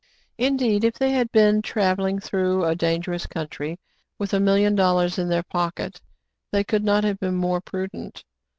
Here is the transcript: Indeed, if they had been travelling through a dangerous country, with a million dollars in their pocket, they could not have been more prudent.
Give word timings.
Indeed, 0.39 0.83
if 0.83 0.95
they 0.95 1.11
had 1.11 1.31
been 1.31 1.61
travelling 1.61 2.17
through 2.17 2.65
a 2.65 2.73
dangerous 2.73 3.27
country, 3.27 3.77
with 4.17 4.33
a 4.33 4.39
million 4.39 4.73
dollars 4.73 5.19
in 5.19 5.29
their 5.29 5.43
pocket, 5.43 6.01
they 6.51 6.63
could 6.63 6.83
not 6.83 7.03
have 7.03 7.19
been 7.19 7.35
more 7.35 7.61
prudent. 7.61 8.23